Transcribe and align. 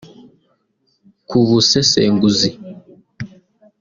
kubusesenguzi 1.29 2.49